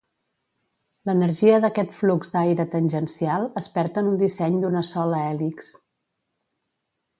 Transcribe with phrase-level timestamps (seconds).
[1.09, 5.71] L'energia d'aquest flux d'aire tangencial es perd en un disseny d'una sola hèlix.